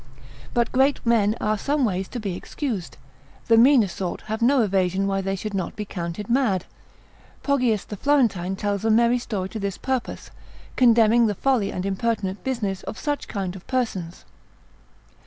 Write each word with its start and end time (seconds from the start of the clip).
But 0.55 0.71
great 0.71 0.99
men 1.05 1.35
are 1.39 1.59
some 1.59 1.85
ways 1.85 2.07
to 2.07 2.19
be 2.19 2.35
excused, 2.35 2.97
the 3.45 3.55
meaner 3.55 3.87
sort 3.87 4.21
have 4.21 4.41
no 4.41 4.63
evasion 4.63 5.05
why 5.05 5.21
they 5.21 5.35
should 5.35 5.53
not 5.53 5.75
be 5.75 5.85
counted 5.85 6.27
mad. 6.27 6.65
Poggius 7.43 7.85
the 7.85 7.95
Florentine 7.97 8.55
tells 8.55 8.83
a 8.83 8.89
merry 8.89 9.19
story 9.19 9.49
to 9.49 9.59
this 9.59 9.77
purpose, 9.77 10.31
condemning 10.75 11.27
the 11.27 11.35
folly 11.35 11.71
and 11.71 11.85
impertinent 11.85 12.43
business 12.43 12.81
of 12.81 12.97
such 12.97 13.27
kind 13.27 13.55
of 13.55 13.67
persons. 13.67 14.25